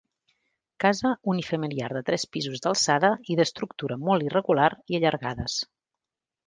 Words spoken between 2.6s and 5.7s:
d'alçada i d'estructura molt irregular i allargades.